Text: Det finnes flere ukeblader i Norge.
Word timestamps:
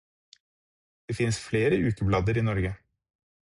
Det 1.09 1.15
finnes 1.19 1.39
flere 1.49 1.79
ukeblader 1.91 2.37
i 2.43 2.45
Norge. 2.51 2.75